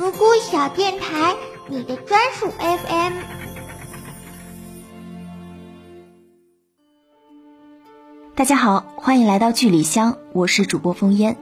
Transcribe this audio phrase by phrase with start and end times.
[0.00, 1.36] 独孤小电台，
[1.68, 3.12] 你的专属 FM。
[8.34, 11.36] 大家好，欢迎来到剧里香，我是主播风烟。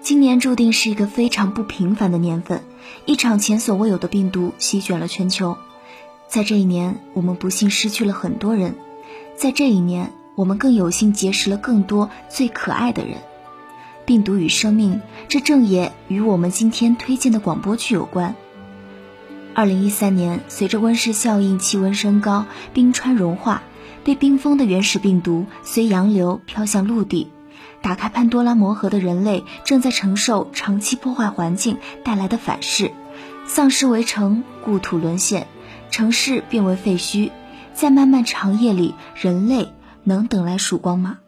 [0.00, 2.62] 今年注定是一个非常不平凡的年份，
[3.06, 5.56] 一场前所未有的病毒席卷了全球。
[6.28, 8.74] 在这一年，我们不幸失去了很多人；
[9.34, 13.16] 在这一年，我们更有幸结识了更多最可爱的人。
[14.10, 18.34] 病毒与生命，这正也与我们今天推荐的广播剧有关。
[19.54, 23.62] 二零一三年，随着温室效应，气温升高，冰川融化，
[24.02, 27.30] 被冰封的原始病毒随洋流飘向陆地。
[27.82, 32.90] 打开潘多拉魔盒的人类正在承受长期破坏环境带来的反噬，
[33.46, 35.46] 丧尸围城，故土沦陷，
[35.92, 37.30] 城市变为废墟。
[37.74, 39.68] 在漫漫长夜里，人类
[40.02, 41.18] 能等来曙光吗？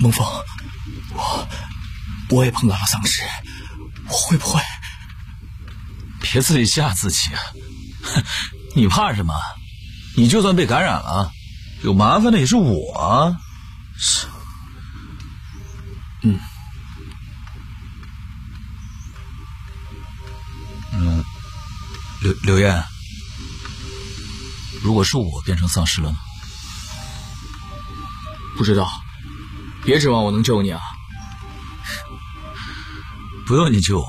[0.00, 0.26] 孟风，
[1.14, 1.48] 我
[2.30, 3.22] 我也碰到了丧尸，
[4.08, 4.60] 我会不会？
[6.20, 7.18] 别自己吓自己
[8.74, 9.34] 你怕什么？
[10.16, 11.30] 你就算被感染了，
[11.82, 13.36] 有麻烦的也是我。
[13.96, 14.26] 是，
[16.22, 16.38] 嗯，
[20.92, 21.24] 嗯，
[22.20, 22.84] 刘刘燕，
[24.82, 26.16] 如果是我变成丧尸了呢？
[28.62, 28.88] 不知道，
[29.84, 30.80] 别指望我能救你啊！
[33.44, 34.06] 不用你救我，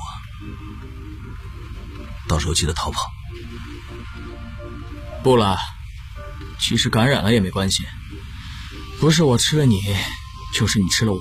[2.28, 3.00] 到时候记得逃跑。
[5.24, 5.58] 不了。
[6.60, 7.84] 其实感染了也没关系，
[9.00, 9.82] 不是我吃了你，
[10.54, 11.20] 就是你吃了我，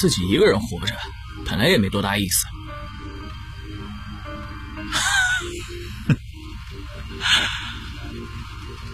[0.00, 0.96] 自己一个人活着，
[1.44, 2.46] 本来也没多大意思。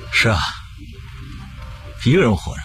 [0.11, 0.41] 是啊，
[2.07, 2.63] 一个人活着，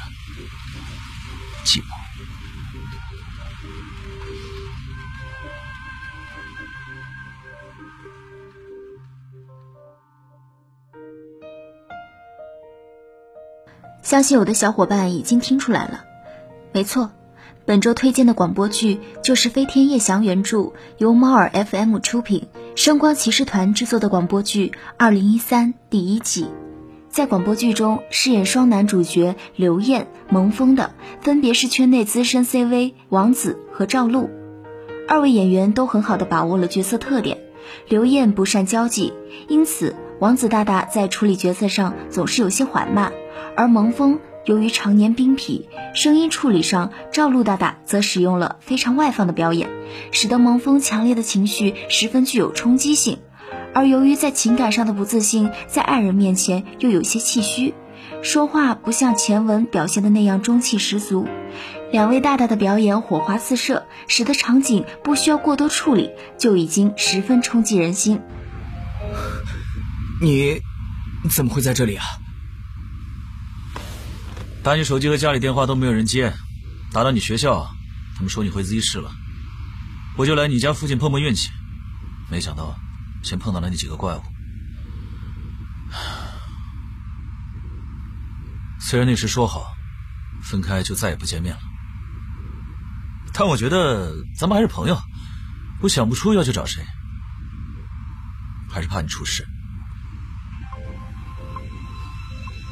[14.07, 16.05] 相信有的小伙伴已经听出来了，
[16.71, 17.11] 没错，
[17.65, 22.47] 本周推荐的广播剧就是飞天夜翔原著，由猫耳 FM 出品，
[22.77, 26.47] 声光骑士团制作的广播剧《二零一三》第一季。
[27.09, 34.29] 在广播剧中，饰演双男主角刘燕、蒙风的分别是圈内资深 CV 王子和赵露，
[35.09, 37.39] 二位演员都很好的把握了角色特点。
[37.89, 39.11] 刘燕不善交际，
[39.49, 43.11] 因此王子大大在处理角色上总是有些缓慢。
[43.55, 49.69] 而蒙风由于常年冰痞，声音处理上，赵露大大则使用了非常外放的表演，
[50.11, 53.19] 使得蒙风强烈的情绪十分具有冲击性。
[53.73, 57.73] 而由于在情感上的不自信，在爱人面前又有些气虚，
[58.21, 61.27] 说话不像前文表现的那样中气十足。
[61.91, 68.19] 两位大大的表演火花四射，使得场景不需要过多处理，就已经十分冲击人心。
[70.21, 70.59] 你
[71.29, 72.03] 怎么会在这里啊？
[74.67, 76.33] 打你手机和家里电话都没有人接，
[76.91, 77.65] 打到你学校，
[78.15, 79.09] 他们说你回 Z 市了，
[80.17, 81.49] 我就来你家附近碰碰运气，
[82.29, 82.75] 没想到
[83.23, 84.21] 先碰到了那几个怪物。
[88.81, 89.67] 虽然那时说好
[90.43, 91.61] 分开就再也不见面了，
[93.33, 94.99] 但我觉得咱们还是朋友，
[95.79, 96.85] 我想不出要去找谁，
[98.69, 99.47] 还是怕你出事。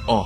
[0.07, 0.25] 哦。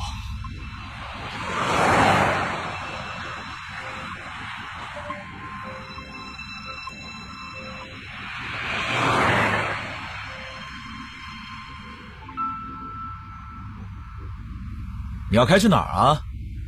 [15.31, 16.21] 你要开去哪儿啊？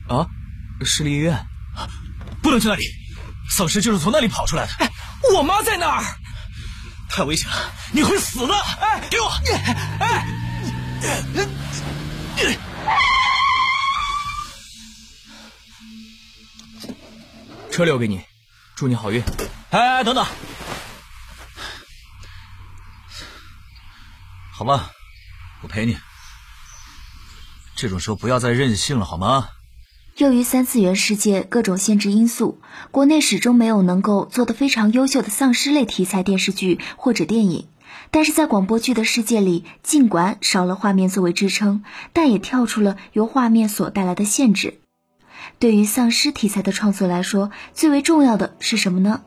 [0.07, 0.27] 啊，
[0.85, 1.47] 市立医院，
[2.43, 2.83] 不能去那里，
[3.49, 4.73] 丧尸就是从那里跑出来的。
[4.79, 4.91] 哎，
[5.33, 6.03] 我妈在那儿，
[7.09, 7.55] 太危险了，
[7.91, 8.53] 你会死的！
[8.53, 9.31] 哎，给我！
[9.99, 10.27] 哎，
[17.71, 18.21] 车留给你，
[18.75, 19.23] 祝你好运。
[19.71, 20.23] 哎，等等，
[24.51, 24.91] 好吧，
[25.61, 25.97] 我陪你。
[27.81, 29.47] 这种时候不要再任性了，好吗？
[30.15, 32.59] 由于三次元世界各种限制因素，
[32.91, 37.65] 国内始终没有能够做得非常优秀的丧尸类题材电视剧或者电影。
[38.11, 41.83] 但是在广播剧的世界里，尽管少了画面作为支撑，
[42.13, 44.75] 但也跳出了由画面所带来的限制。
[45.57, 49.21] 对于丧尸题材的创作来说，最为重要的是什么呢？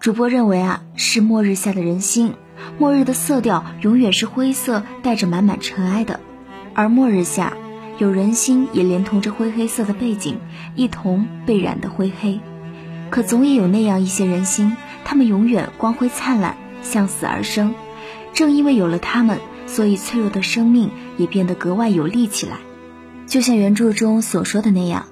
[0.00, 2.32] 主播认为啊，是末日下的人心。
[2.78, 6.20] 末日的色调永远是灰色，带着满满尘埃的，
[6.74, 7.54] 而末日下。
[7.98, 10.36] 有人心也连同着灰黑色的背景，
[10.74, 12.40] 一同被染得灰黑。
[13.08, 17.74] 可总也有那样一些人心，他们永远光辉灿烂，向死而生。
[18.34, 22.58] 正因为有了他们，所以脆弱的生命也变得格外有力起来。
[23.26, 25.06] 就像原著中所说的那样，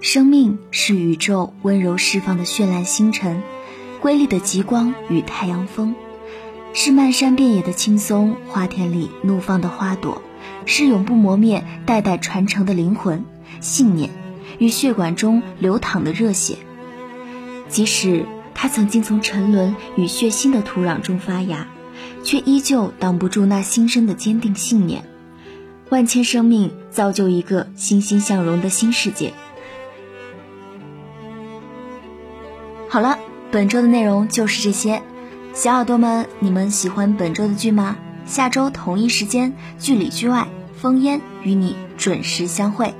[0.00, 3.42] 生命是宇宙温柔释放的绚烂星辰，
[4.00, 5.94] 瑰丽的极光与太阳风，
[6.72, 10.22] 是漫山遍野的青松，花田里怒放的花朵，
[10.66, 13.24] 是永不磨灭、代代传承的灵魂、
[13.60, 14.10] 信念
[14.58, 16.56] 与血管中流淌的热血。
[17.68, 21.66] 即使它曾经从沉沦与血腥的土壤中发芽，
[22.22, 25.04] 却依旧挡不住那新生的坚定信念。
[25.88, 29.32] 万千生命造就一个欣欣向荣的新世界。
[32.88, 33.18] 好了，
[33.50, 35.02] 本周的内容就是这些，
[35.54, 37.96] 小耳朵们，你们喜欢本周的剧吗？
[38.32, 42.94] 下周同一时间，剧里剧外，风烟与你准时相会。